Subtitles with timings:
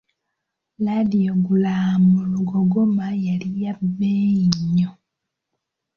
[0.85, 4.91] Ladiyogulamu lugogoma yali ya bbeeyi nnyo.